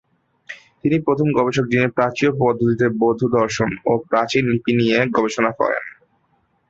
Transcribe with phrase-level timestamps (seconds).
[0.79, 5.83] তিনিই প্রথম গবেষক যিনি প্রাচ্যীয় পদ্ধতিতে বৌদ্ধ দর্শন ও প্রাচীন লিপি নিয়ে গবেষণা করেন।